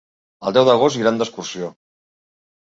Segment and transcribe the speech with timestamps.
[0.49, 1.71] El deu d'agost iran d'excursió.